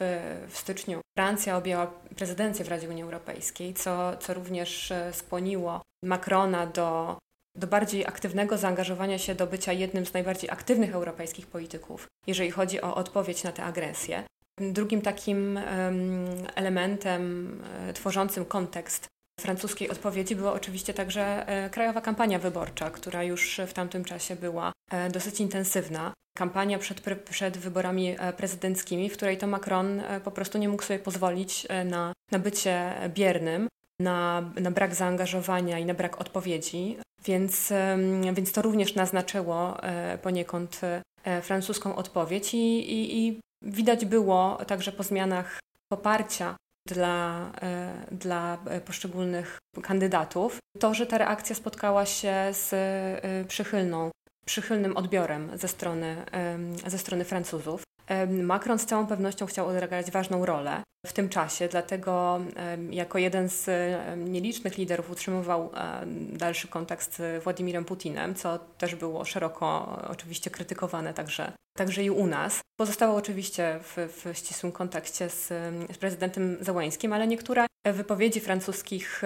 w 0.50 0.58
styczniu 0.58 1.02
Francja 1.18 1.58
objęła 1.58 1.88
prezydencję 2.16 2.66
w 2.66 2.68
Radzie 2.68 2.90
Unii 2.90 3.04
Europejskiej, 3.04 3.74
co, 3.74 4.18
co 4.18 4.34
również 4.34 4.92
e, 4.92 5.14
skłoniło 5.14 5.82
Macrona 6.04 6.66
do, 6.66 7.18
do 7.58 7.68
bardziej 7.68 8.06
aktywnego 8.06 8.58
zaangażowania 8.58 9.18
się 9.18 9.36
do 9.36 9.48
bycia 9.48 9.74
jednym 9.74 10.06
z 10.06 10.14
najbardziej 10.14 10.50
aktywnych 10.50 10.94
europejskich 10.94 11.48
polityków, 11.48 12.08
jeżeli 12.28 12.52
chodzi 12.52 12.82
o 12.82 12.96
odpowiedź 12.96 13.44
na 13.44 13.52
tę 13.52 13.64
agresję. 13.64 14.24
Drugim 14.60 15.02
takim 15.02 15.60
elementem 16.56 17.54
e, 17.90 17.94
tworzącym 17.94 18.46
kontekst 18.46 19.08
francuskiej 19.40 19.90
odpowiedzi 19.90 20.36
była 20.36 20.54
oczywiście 20.54 20.94
także 20.94 21.48
e, 21.48 21.70
krajowa 21.70 22.02
kampania 22.02 22.40
wyborcza, 22.40 22.90
która 22.90 23.24
już 23.24 23.62
w 23.68 23.74
tamtym 23.74 24.04
czasie 24.04 24.36
była 24.36 24.72
dosyć 25.12 25.40
intensywna 25.40 26.14
kampania 26.38 26.80
przed, 26.80 27.02
przed 27.30 27.58
wyborami 27.58 28.16
e, 28.20 28.34
prezydenckimi, 28.34 29.10
w 29.10 29.14
której 29.14 29.38
to 29.38 29.48
Macron 29.48 30.00
e, 30.00 30.22
po 30.22 30.32
prostu 30.32 30.58
nie 30.58 30.70
mógł 30.70 30.84
sobie 30.84 31.00
pozwolić 31.00 31.66
e, 31.70 31.86
na, 31.86 32.14
na 32.32 32.40
bycie 32.40 32.94
biernym, 33.10 33.68
na, 34.02 34.52
na 34.60 34.72
brak 34.72 34.96
zaangażowania 34.96 35.80
i 35.80 35.86
na 35.86 35.94
brak 35.94 36.22
odpowiedzi, 36.22 36.98
więc, 37.28 37.74
więc 38.34 38.52
to 38.52 38.62
również 38.62 38.96
naznaczyło 38.96 39.78
poniekąd 40.22 40.82
francuską 41.42 41.96
odpowiedź 41.96 42.54
i, 42.54 42.92
i, 42.92 43.28
i 43.28 43.40
widać 43.62 44.06
było 44.06 44.58
także 44.68 44.92
po 44.92 45.04
zmianach 45.04 45.60
poparcia 45.94 46.56
dla, 46.88 47.52
dla 48.12 48.58
poszczególnych 48.86 49.58
kandydatów, 49.82 50.60
to, 50.80 50.94
że 50.94 51.06
ta 51.06 51.18
reakcja 51.18 51.56
spotkała 51.56 52.06
się 52.06 52.34
z 52.52 52.76
przychylną 53.48 54.12
przychylnym 54.46 54.98
odbiorem 54.98 55.58
ze 55.58 55.68
strony, 55.68 56.26
ze 56.88 56.98
strony 56.98 57.26
Francuzów. 57.26 57.84
Macron 58.28 58.80
z 58.80 58.86
całą 58.86 59.08
pewnością 59.08 59.46
chciał 59.46 59.68
odegrać 59.68 60.12
ważną 60.12 60.46
rolę 60.46 60.84
w 61.06 61.14
tym 61.14 61.30
czasie, 61.30 61.68
dlatego 61.68 62.40
jako 62.90 63.18
jeden 63.18 63.50
z 63.50 63.70
nielicznych 64.18 64.78
liderów 64.78 65.12
utrzymywał 65.12 65.70
dalszy 66.34 66.68
kontakt 66.68 67.18
z 67.18 67.44
Władimirem 67.44 67.86
Putinem, 67.86 68.36
co 68.36 68.60
też 68.60 68.96
było 68.96 69.26
szeroko 69.26 70.00
oczywiście 70.08 70.50
krytykowane 70.50 71.14
także, 71.14 71.52
także 71.78 72.04
i 72.04 72.10
u 72.10 72.28
nas. 72.28 72.60
Pozostawał 72.80 73.16
oczywiście 73.16 73.80
w, 73.84 73.96
w 74.24 74.38
ścisłym 74.38 74.72
kontakcie 74.72 75.30
z, 75.30 75.48
z 75.94 75.98
prezydentem 75.98 76.58
Załańskim, 76.62 77.14
ale 77.14 77.28
niektóre 77.28 77.66
wypowiedzi 77.94 78.39
francuskich, 78.39 79.22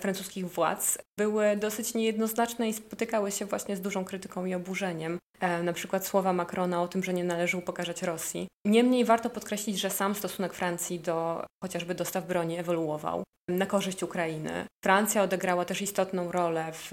francuskich 0.00 0.46
władz 0.46 0.98
były 1.18 1.56
dosyć 1.56 1.94
niejednoznaczne 1.94 2.68
i 2.68 2.72
spotykały 2.72 3.30
się 3.30 3.44
właśnie 3.44 3.76
z 3.76 3.80
dużą 3.80 4.04
krytyką 4.04 4.44
i 4.44 4.54
oburzeniem. 4.54 5.18
E, 5.40 5.62
na 5.62 5.72
przykład 5.72 6.06
słowa 6.06 6.32
Macrona 6.32 6.82
o 6.82 6.88
tym, 6.88 7.04
że 7.04 7.14
nie 7.14 7.24
należy 7.24 7.56
upokarzać 7.56 8.02
Rosji. 8.02 8.46
Niemniej 8.66 9.04
warto 9.04 9.30
podkreślić, 9.30 9.80
że 9.80 9.90
sam 9.90 10.14
stosunek 10.14 10.54
Francji 10.54 11.00
do 11.00 11.44
chociażby 11.62 11.94
dostaw 11.94 12.26
broni 12.26 12.58
ewoluował 12.58 13.22
na 13.48 13.66
korzyść 13.66 14.02
Ukrainy. 14.02 14.66
Francja 14.84 15.22
odegrała 15.22 15.64
też 15.64 15.82
istotną 15.82 16.32
rolę 16.32 16.72
w, 16.72 16.90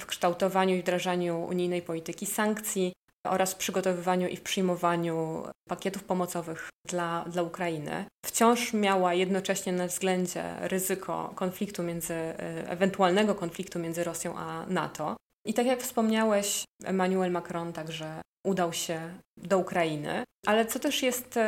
w 0.00 0.06
kształtowaniu 0.06 0.76
i 0.76 0.82
wdrażaniu 0.82 1.44
unijnej 1.44 1.82
polityki 1.82 2.26
sankcji 2.26 2.92
oraz 3.30 3.52
w 3.52 3.56
przygotowywaniu 3.56 4.28
i 4.28 4.36
w 4.36 4.42
przyjmowaniu 4.42 5.44
pakietów 5.68 6.04
pomocowych 6.04 6.68
dla, 6.88 7.24
dla 7.24 7.42
Ukrainy. 7.42 8.04
Wciąż 8.26 8.72
miała 8.72 9.14
jednocześnie 9.14 9.72
na 9.72 9.86
względzie 9.86 10.54
ryzyko 10.60 11.32
konfliktu 11.34 11.82
między, 11.82 12.14
e, 12.14 12.70
ewentualnego 12.70 13.34
konfliktu 13.34 13.78
między 13.78 14.04
Rosją 14.04 14.36
a 14.36 14.66
NATO. 14.66 15.16
I 15.46 15.54
tak 15.54 15.66
jak 15.66 15.80
wspomniałeś, 15.80 16.64
Emmanuel 16.84 17.32
Macron 17.32 17.72
także 17.72 18.20
udał 18.46 18.72
się 18.72 19.00
do 19.36 19.58
Ukrainy. 19.58 20.24
Ale 20.46 20.66
co 20.66 20.78
też 20.78 21.02
jest 21.02 21.38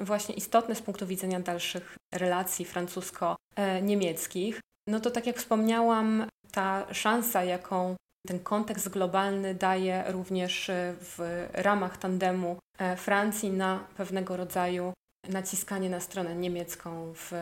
właśnie 0.00 0.34
istotne 0.34 0.74
z 0.74 0.82
punktu 0.82 1.06
widzenia 1.06 1.40
dalszych 1.40 1.96
relacji 2.14 2.64
francusko-niemieckich, 2.64 4.60
no 4.88 5.00
to 5.00 5.10
tak 5.10 5.26
jak 5.26 5.36
wspomniałam, 5.36 6.26
ta 6.52 6.94
szansa, 6.94 7.44
jaką 7.44 7.96
ten 8.26 8.40
kontekst 8.40 8.88
globalny 8.88 9.54
daje 9.54 10.04
również 10.08 10.70
e, 10.70 10.94
w 11.00 11.46
ramach 11.52 11.96
tandemu 11.96 12.56
e, 12.78 12.96
Francji 12.96 13.50
na 13.50 13.86
pewnego 13.96 14.36
rodzaju 14.36 14.92
naciskanie 15.28 15.90
na 15.90 16.00
stronę 16.00 16.36
niemiecką 16.36 17.12
w 17.14 17.32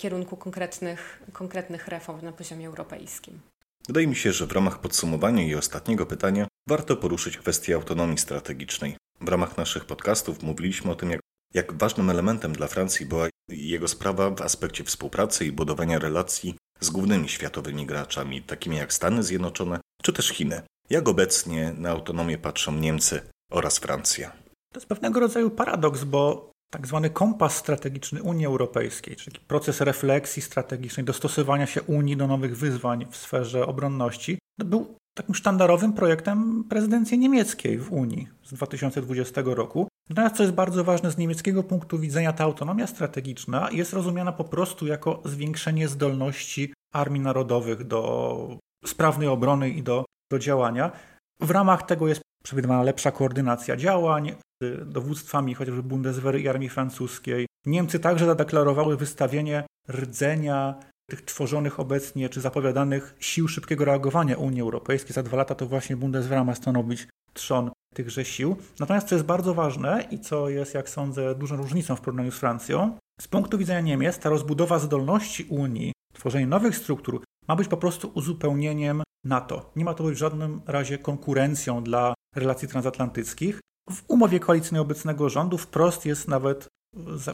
kierunku 0.00 0.36
konkretnych, 0.36 1.22
konkretnych 1.32 1.88
reform 1.88 2.24
na 2.24 2.32
poziomie 2.32 2.66
europejskim. 2.66 3.40
Wydaje 3.86 4.06
mi 4.06 4.16
się, 4.16 4.32
że 4.32 4.46
w 4.46 4.52
ramach 4.52 4.78
podsumowania 4.80 5.42
i 5.42 5.54
ostatniego 5.54 6.06
pytania 6.06 6.46
warto 6.68 6.96
poruszyć 6.96 7.38
kwestię 7.38 7.74
autonomii 7.74 8.18
strategicznej. 8.18 8.96
W 9.20 9.28
ramach 9.28 9.56
naszych 9.56 9.84
podcastów 9.84 10.42
mówiliśmy 10.42 10.90
o 10.90 10.94
tym, 10.94 11.10
jak, 11.10 11.20
jak 11.54 11.72
ważnym 11.72 12.10
elementem 12.10 12.52
dla 12.52 12.66
Francji 12.66 13.06
była 13.06 13.28
jego 13.48 13.88
sprawa 13.88 14.30
w 14.30 14.42
aspekcie 14.42 14.84
współpracy 14.84 15.46
i 15.46 15.52
budowania 15.52 15.98
relacji 15.98 16.54
z 16.80 16.90
głównymi 16.90 17.28
światowymi 17.28 17.86
graczami, 17.86 18.42
takimi 18.42 18.76
jak 18.76 18.92
Stany 18.92 19.22
Zjednoczone 19.22 19.80
czy 20.02 20.12
też 20.12 20.28
Chiny. 20.28 20.62
Jak 20.90 21.08
obecnie 21.08 21.72
na 21.78 21.90
autonomię 21.90 22.38
patrzą 22.38 22.72
Niemcy 22.72 23.20
oraz 23.52 23.78
Francja? 23.78 24.30
To 24.72 24.80
jest 24.80 24.86
pewnego 24.86 25.20
rodzaju 25.20 25.50
paradoks, 25.50 26.04
bo 26.04 26.50
tak 26.72 26.86
zwany 26.86 27.10
kompas 27.10 27.56
strategiczny 27.56 28.22
Unii 28.22 28.46
Europejskiej, 28.46 29.16
czyli 29.16 29.40
proces 29.40 29.80
refleksji 29.80 30.42
strategicznej, 30.42 31.06
dostosowania 31.06 31.66
się 31.66 31.82
Unii 31.82 32.16
do 32.16 32.26
nowych 32.26 32.56
wyzwań 32.56 33.06
w 33.10 33.16
sferze 33.16 33.66
obronności, 33.66 34.38
był 34.58 34.96
takim 35.14 35.34
sztandarowym 35.34 35.92
projektem 35.92 36.64
prezydencji 36.64 37.18
niemieckiej 37.18 37.78
w 37.78 37.92
Unii 37.92 38.28
z 38.44 38.54
2020 38.54 39.42
roku. 39.44 39.88
Natomiast 40.10 40.36
co 40.36 40.42
jest 40.42 40.54
bardzo 40.54 40.84
ważne 40.84 41.10
z 41.10 41.18
niemieckiego 41.18 41.62
punktu 41.62 41.98
widzenia, 41.98 42.32
ta 42.32 42.44
autonomia 42.44 42.86
strategiczna 42.86 43.68
jest 43.72 43.92
rozumiana 43.92 44.32
po 44.32 44.44
prostu 44.44 44.86
jako 44.86 45.22
zwiększenie 45.24 45.88
zdolności 45.88 46.74
armii 46.94 47.20
narodowych 47.20 47.84
do 47.86 48.58
sprawnej 48.84 49.28
obrony 49.28 49.70
i 49.70 49.82
do, 49.82 50.04
do 50.32 50.38
działania. 50.38 50.92
W 51.40 51.50
ramach 51.50 51.82
tego 51.82 52.08
jest 52.08 52.20
przewidywana 52.44 52.82
lepsza 52.82 53.10
koordynacja 53.10 53.76
działań 53.76 54.34
z 54.62 54.92
dowództwami 54.92 55.54
chociażby 55.54 55.82
Bundeswehry 55.82 56.40
i 56.40 56.48
armii 56.48 56.68
francuskiej. 56.68 57.46
Niemcy 57.66 58.00
także 58.00 58.26
zadeklarowały 58.26 58.96
wystawienie 58.96 59.64
rdzenia 59.90 60.74
tych 61.10 61.22
tworzonych 61.22 61.80
obecnie 61.80 62.28
czy 62.28 62.40
zapowiadanych 62.40 63.14
sił 63.20 63.48
szybkiego 63.48 63.84
reagowania 63.84 64.36
Unii 64.36 64.60
Europejskiej. 64.60 65.14
Za 65.14 65.22
dwa 65.22 65.36
lata 65.36 65.54
to 65.54 65.66
właśnie 65.66 65.96
Bundeswehra 65.96 66.44
ma 66.44 66.54
stanowić 66.54 67.08
trzon 67.32 67.70
tychże 67.94 68.24
sił. 68.24 68.56
Natomiast 68.80 69.08
co 69.08 69.14
jest 69.14 69.26
bardzo 69.26 69.54
ważne 69.54 70.04
i 70.10 70.18
co 70.18 70.48
jest, 70.48 70.74
jak 70.74 70.88
sądzę, 70.88 71.34
dużą 71.34 71.56
różnicą 71.56 71.96
w 71.96 72.00
porównaniu 72.00 72.30
z 72.30 72.38
Francją, 72.38 72.98
z 73.20 73.28
punktu 73.28 73.58
widzenia 73.58 73.80
Niemiec 73.80 74.18
ta 74.18 74.28
rozbudowa 74.28 74.78
zdolności 74.78 75.44
Unii, 75.44 75.92
tworzenie 76.14 76.46
nowych 76.46 76.76
struktur 76.76 77.22
ma 77.48 77.56
być 77.56 77.68
po 77.68 77.76
prostu 77.76 78.10
uzupełnieniem 78.14 79.02
NATO. 79.24 79.72
Nie 79.76 79.84
ma 79.84 79.94
to 79.94 80.04
być 80.04 80.14
w 80.14 80.18
żadnym 80.18 80.60
razie 80.66 80.98
konkurencją 80.98 81.82
dla 81.82 82.14
relacji 82.36 82.68
transatlantyckich. 82.68 83.60
W 83.90 84.02
umowie 84.08 84.40
koalicyjnej 84.40 84.82
obecnego 84.82 85.28
rządu 85.28 85.58
wprost 85.58 86.06
jest 86.06 86.28
nawet 86.28 86.68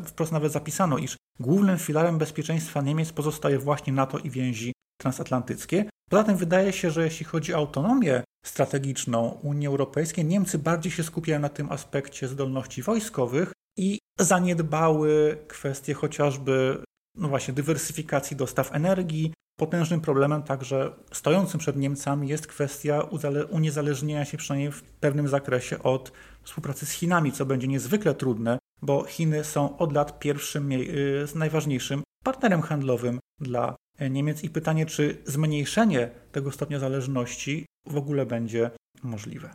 wprost 0.05 0.33
nawet 0.33 0.53
zapisano, 0.53 0.99
iż 0.99 1.17
głównym 1.41 1.79
filarem 1.79 2.19
bezpieczeństwa 2.19 2.83
Niemiec 2.83 3.13
pozostaje 3.13 3.59
właśnie 3.59 3.93
NATO 3.93 4.19
i 4.19 4.31
więzi 4.31 4.73
transatlantyckie. 5.01 5.85
Poza 6.11 6.25
tym 6.25 6.37
wydaje 6.37 6.73
się, 6.73 6.91
że 6.91 7.05
jeśli 7.05 7.27
chodzi 7.27 7.55
o 7.55 7.57
autonomię 7.57 8.25
strategiczną 8.45 9.39
Unii 9.43 9.67
Europejskiej, 9.67 10.25
Niemcy 10.25 10.59
bardziej 10.59 10.93
się 10.93 11.03
skupiają 11.03 11.41
na 11.41 11.49
tym 11.49 11.73
aspekcie 11.73 12.29
zdolności 12.29 12.83
wojskowych 12.83 13.53
i 13.77 13.99
zaniedbały 14.19 15.39
kwestie 15.49 15.95
chociażby 15.95 16.83
no 17.15 17.29
właśnie 17.29 17.55
dywersyfikacji 17.55 18.37
dostaw 18.37 18.75
energii, 18.75 19.33
potężnym 19.59 20.01
problemem 20.01 20.43
także 20.43 20.93
stojącym 21.13 21.61
przed 21.61 21.77
Niemcami 21.77 22.29
jest 22.29 22.47
kwestia 22.47 23.03
uniezależnienia 23.51 24.25
się 24.25 24.37
przynajmniej 24.37 24.73
w 24.73 24.83
pewnym 24.83 25.29
zakresie 25.29 25.83
od 25.83 26.13
współpracy 26.43 26.87
z 26.87 26.91
Chinami, 26.91 27.33
co 27.33 27.47
będzie 27.47 27.69
niezwykle 27.69 28.15
trudne, 28.15 28.59
bo 28.83 29.05
Chiny 29.05 29.45
są 29.45 29.79
od 29.79 29.93
lat 29.93 30.19
pierwszym, 30.19 30.73
y, 30.73 31.27
najważniejszym 31.35 32.03
partnerem 32.25 32.63
handlowym 32.63 33.19
dla 33.41 33.77
Niemiec 34.11 34.45
i 34.45 34.51
pytanie, 34.51 34.87
czy 34.87 35.23
zmniejszenie 35.25 36.11
tego 36.33 36.53
stopnia 36.53 36.79
zależności 36.79 37.67
w 37.87 37.97
ogóle 37.97 38.27
będzie 38.27 38.71
możliwe. 39.03 39.51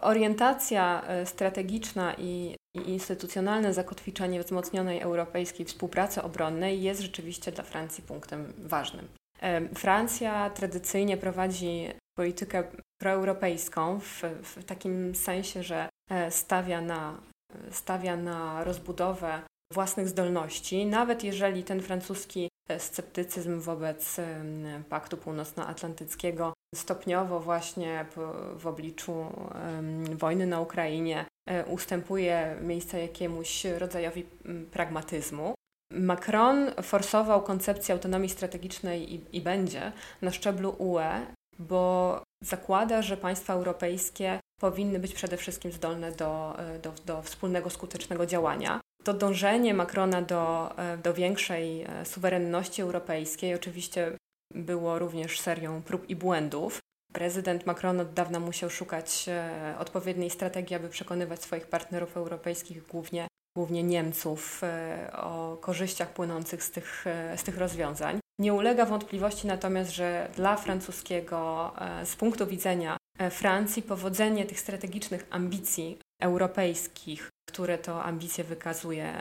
Orientacja 0.00 1.02
e, 1.06 1.26
strategiczna 1.26 2.14
i, 2.14 2.56
i 2.74 2.90
instytucjonalne 2.90 3.74
zakotwiczenie 3.74 4.42
wzmocnionej 4.42 5.00
europejskiej 5.00 5.66
współpracy 5.66 6.22
obronnej 6.22 6.82
jest 6.82 7.00
rzeczywiście 7.00 7.52
dla 7.52 7.64
Francji 7.64 8.04
punktem 8.04 8.52
ważnym. 8.58 9.08
E, 9.42 9.68
Francja 9.74 10.50
tradycyjnie 10.50 11.16
prowadzi 11.16 11.88
politykę 12.18 12.64
proeuropejską 13.00 14.00
w, 14.00 14.22
w 14.42 14.64
takim 14.64 15.14
sensie, 15.14 15.62
że 15.62 15.88
e, 16.10 16.30
stawia 16.30 16.80
na, 16.80 17.20
stawia 17.70 18.16
na 18.16 18.64
rozbudowę 18.64 19.42
własnych 19.72 20.08
zdolności, 20.08 20.86
nawet 20.86 21.24
jeżeli 21.24 21.64
ten 21.64 21.80
francuski 21.80 22.48
sceptycyzm 22.78 23.60
wobec 23.60 24.16
Paktu 24.88 25.16
Północnoatlantyckiego 25.16 26.52
stopniowo 26.74 27.40
właśnie 27.40 28.06
w 28.58 28.66
obliczu 28.66 29.26
wojny 30.12 30.46
na 30.46 30.60
Ukrainie 30.60 31.24
e, 31.48 31.64
ustępuje 31.66 32.56
miejsca 32.62 32.98
jakiemuś 32.98 33.64
rodzajowi 33.64 34.24
pragmatyzmu. 34.70 35.54
Macron 35.92 36.70
forsował 36.82 37.42
koncepcję 37.42 37.92
autonomii 37.92 38.28
strategicznej 38.28 39.14
i, 39.14 39.36
i 39.36 39.40
będzie 39.40 39.92
na 40.22 40.30
szczeblu 40.30 40.74
UE, 40.78 41.26
bo 41.58 42.22
zakłada, 42.44 43.02
że 43.02 43.16
państwa 43.16 43.52
europejskie 43.52 44.40
powinny 44.60 44.98
być 44.98 45.14
przede 45.14 45.36
wszystkim 45.36 45.72
zdolne 45.72 46.12
do, 46.12 46.58
e, 46.58 46.78
do, 46.78 46.92
do 47.06 47.22
wspólnego 47.22 47.70
skutecznego 47.70 48.26
działania. 48.26 48.80
To 49.04 49.14
dążenie 49.14 49.74
Macrona 49.74 50.22
do, 50.22 50.74
e, 50.78 50.98
do 50.98 51.14
większej 51.14 51.86
suwerenności 52.04 52.82
europejskiej 52.82 53.54
oczywiście 53.54 54.12
było 54.54 54.98
również 54.98 55.40
serią 55.40 55.82
prób 55.82 56.10
i 56.10 56.16
błędów. 56.16 56.78
Prezydent 57.12 57.66
Macron 57.66 58.00
od 58.00 58.12
dawna 58.12 58.40
musiał 58.40 58.70
szukać 58.70 59.24
e, 59.28 59.74
odpowiedniej 59.78 60.30
strategii, 60.30 60.76
aby 60.76 60.88
przekonywać 60.88 61.42
swoich 61.42 61.66
partnerów 61.66 62.16
europejskich, 62.16 62.86
głównie, 62.86 63.26
głównie 63.56 63.82
Niemców, 63.82 64.60
e, 64.64 65.10
o 65.12 65.56
korzyściach 65.60 66.12
płynących 66.12 66.62
z 66.62 66.70
tych, 66.70 67.06
e, 67.06 67.38
z 67.38 67.42
tych 67.42 67.58
rozwiązań. 67.58 68.20
Nie 68.40 68.54
ulega 68.54 68.86
wątpliwości 68.86 69.46
natomiast, 69.46 69.90
że 69.90 70.28
dla 70.36 70.56
francuskiego, 70.56 71.72
z 72.04 72.16
punktu 72.16 72.46
widzenia 72.46 72.96
Francji, 73.30 73.82
powodzenie 73.82 74.46
tych 74.46 74.60
strategicznych 74.60 75.26
ambicji 75.30 75.98
europejskich, 76.22 77.28
które 77.48 77.78
to 77.78 78.04
ambicje 78.04 78.44
wykazuje 78.44 79.12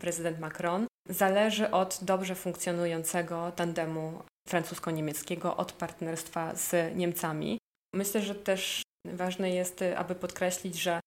prezydent 0.00 0.40
Macron, 0.40 0.86
zależy 1.08 1.70
od 1.70 1.98
dobrze 2.02 2.34
funkcjonującego 2.34 3.52
tandemu 3.56 4.22
francusko-niemieckiego 4.48 5.56
od 5.56 5.72
partnerstwa 5.72 6.54
z 6.54 6.96
Niemcami. 6.96 7.58
Myślę, 7.94 8.22
że 8.22 8.34
też 8.34 8.82
ważne 9.04 9.50
jest, 9.50 9.84
aby 9.96 10.14
podkreślić, 10.14 10.82
że 10.82 11.00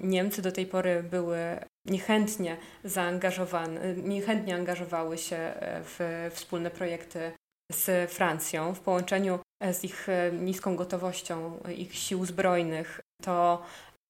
Niemcy 0.00 0.42
do 0.42 0.52
tej 0.52 0.66
pory 0.66 1.02
były 1.02 1.38
niechętnie 1.86 2.56
zaangażowane, 2.84 3.94
niechętnie 3.96 4.54
angażowały 4.54 5.18
się 5.18 5.36
e, 5.36 5.82
w 5.84 6.30
wspólne 6.34 6.70
projekty 6.70 7.32
z 7.72 8.10
Francją 8.10 8.74
w 8.74 8.80
połączeniu 8.80 9.38
e, 9.62 9.74
z 9.74 9.84
ich 9.84 10.08
e, 10.08 10.32
niską 10.32 10.76
gotowością 10.76 11.58
ich 11.76 11.94
sił 11.94 12.24
zbrojnych. 12.24 13.00
To 13.22 13.62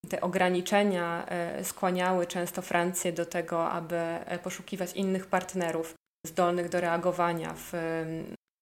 te 0.09 0.21
ograniczenia 0.21 1.27
skłaniały 1.63 2.27
często 2.27 2.63
Francję 2.63 3.13
do 3.13 3.27
tego, 3.27 3.71
aby 3.71 4.01
poszukiwać 4.43 4.93
innych 4.93 5.27
partnerów 5.27 5.95
zdolnych 6.27 6.69
do 6.69 6.81
reagowania 6.81 7.55
w 7.57 7.73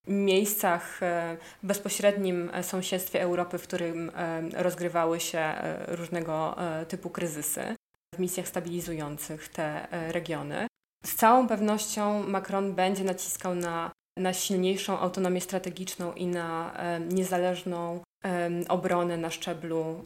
miejscach 0.08 1.02
e, 1.02 1.36
w 1.62 1.66
bezpośrednim 1.66 2.50
e, 2.52 2.62
sąsiedztwie 2.62 3.22
Europy, 3.22 3.58
w 3.58 3.62
którym 3.62 4.10
e, 4.14 4.42
rozgrywały 4.62 5.20
się 5.20 5.54
różnego 5.88 6.56
typu 6.88 7.10
kryzysy, 7.10 7.76
w 8.14 8.18
misjach 8.18 8.48
stabilizujących 8.48 9.48
te 9.48 9.86
regiony. 9.90 10.66
Z 11.04 11.14
całą 11.14 11.48
pewnością 11.48 12.22
Macron 12.22 12.74
będzie 12.74 13.04
naciskał 13.04 13.54
na, 13.54 13.90
na 14.18 14.32
silniejszą 14.32 14.98
autonomię 14.98 15.40
strategiczną 15.40 16.12
i 16.12 16.26
na 16.26 16.74
niezależną 17.10 18.00
obronę 18.68 19.16
na 19.16 19.30
szczeblu, 19.30 20.04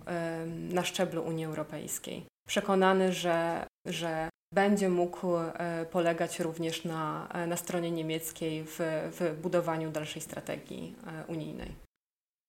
na 0.72 0.84
szczeblu 0.84 1.22
Unii 1.22 1.44
Europejskiej. 1.44 2.26
Przekonany, 2.48 3.12
że, 3.12 3.65
że 3.86 4.28
będzie 4.54 4.88
mógł 4.88 5.36
e, 5.36 5.86
polegać 5.90 6.40
również 6.40 6.84
na, 6.84 7.28
e, 7.32 7.46
na 7.46 7.56
stronie 7.56 7.90
niemieckiej 7.90 8.64
w, 8.64 8.78
w 9.20 9.40
budowaniu 9.42 9.90
dalszej 9.90 10.22
strategii 10.22 10.94
e, 11.06 11.24
unijnej. 11.26 11.74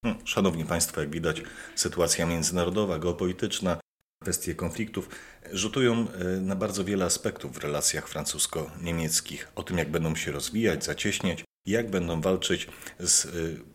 Hmm, 0.05 0.27
szanowni 0.27 0.65
Państwo, 0.65 1.01
jak 1.01 1.09
widać, 1.09 1.41
sytuacja 1.75 2.25
międzynarodowa, 2.25 2.99
geopolityczna, 2.99 3.79
kwestie 4.23 4.55
konfliktów 4.55 5.09
rzutują 5.51 6.07
na 6.41 6.55
bardzo 6.55 6.83
wiele 6.83 7.05
aspektów 7.05 7.53
w 7.53 7.57
relacjach 7.57 8.07
francusko-niemieckich. 8.07 9.51
O 9.55 9.63
tym, 9.63 9.77
jak 9.77 9.91
będą 9.91 10.15
się 10.15 10.31
rozwijać, 10.31 10.85
zacieśniać, 10.85 11.43
jak 11.67 11.89
będą 11.89 12.21
walczyć 12.21 12.67
z 12.99 13.27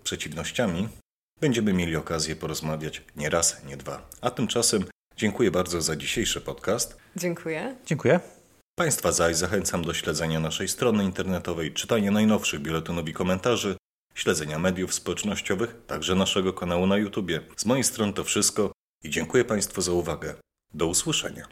przeciwnościami, 0.03 0.89
będziemy 1.41 1.73
mieli 1.73 1.97
okazję 1.97 2.37
porozmawiać 2.37 3.03
nie 3.17 3.31
raz, 3.31 3.65
nie 3.65 3.77
dwa. 3.77 4.09
A 4.21 4.31
tymczasem 4.31 4.85
Dziękuję 5.17 5.51
bardzo 5.51 5.83
za 5.83 5.97
dzisiejszy 5.97 6.41
podcast. 6.41 6.97
Dziękuję. 7.17 7.77
Dziękuję. 7.87 8.21
Państwa 8.75 9.13
zaś 9.13 9.37
zachęcam 9.37 9.85
do 9.85 9.95
śledzenia 9.95 10.41
naszej 10.41 10.69
strony 10.69 11.05
internetowej, 11.05 11.73
czytania 11.73 12.11
najnowszych 12.11 12.61
biuletynów 12.61 13.09
i 13.09 13.13
komentarzy, 13.13 13.77
śledzenia 14.15 14.59
mediów 14.59 14.95
społecznościowych, 14.95 15.77
także 15.87 16.15
naszego 16.15 16.53
kanału 16.53 16.87
na 16.87 16.97
YouTube. 16.97 17.31
Z 17.57 17.67
mojej 17.67 17.85
strony 17.85 18.13
to 18.13 18.25
wszystko 18.25 18.73
i 19.05 19.11
dziękuję 19.11 19.45
Państwu 19.45 19.83
za 19.83 19.93
uwagę. 19.93 20.35
Do 20.75 20.87
usłyszenia. 20.87 21.47